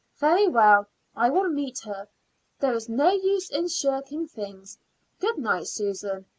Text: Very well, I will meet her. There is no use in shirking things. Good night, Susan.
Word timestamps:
Very 0.17 0.47
well, 0.47 0.87
I 1.15 1.29
will 1.29 1.47
meet 1.47 1.81
her. 1.81 2.07
There 2.59 2.73
is 2.73 2.89
no 2.89 3.11
use 3.11 3.51
in 3.51 3.67
shirking 3.67 4.27
things. 4.27 4.79
Good 5.19 5.37
night, 5.37 5.67
Susan. 5.67 6.25